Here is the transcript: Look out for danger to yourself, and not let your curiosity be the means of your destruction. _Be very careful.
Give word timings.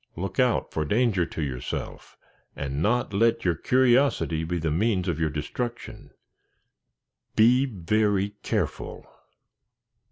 Look 0.15 0.39
out 0.39 0.71
for 0.73 0.83
danger 0.83 1.27
to 1.27 1.43
yourself, 1.43 2.17
and 2.55 2.81
not 2.81 3.13
let 3.13 3.45
your 3.45 3.53
curiosity 3.53 4.43
be 4.43 4.57
the 4.57 4.71
means 4.71 5.07
of 5.07 5.19
your 5.19 5.29
destruction. 5.29 6.09
_Be 7.37 7.71
very 7.71 8.29
careful. 8.41 9.05